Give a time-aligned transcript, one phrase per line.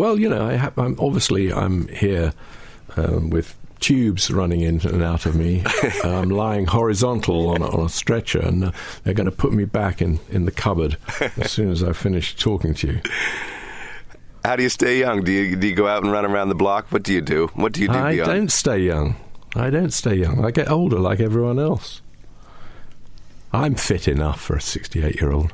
[0.00, 2.32] Well, you know, I I'm obviously I'm here
[2.96, 5.62] um, with tubes running in and out of me.
[6.02, 8.72] I'm lying horizontal on a, on a stretcher, and uh,
[9.04, 10.96] they're going to put me back in, in the cupboard
[11.36, 13.00] as soon as I finish talking to you.
[14.42, 15.22] How do you stay young?
[15.22, 16.90] Do you do you go out and run around the block?
[16.90, 17.48] What do you do?
[17.48, 17.92] What do you do?
[17.92, 18.30] I beyond?
[18.30, 19.16] don't stay young.
[19.54, 20.42] I don't stay young.
[20.42, 22.00] I get older like everyone else.
[23.52, 25.52] I'm fit enough for a 68 year old.